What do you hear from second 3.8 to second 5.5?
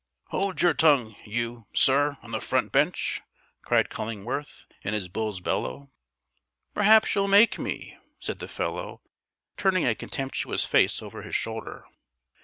Cullingworth, in his bull's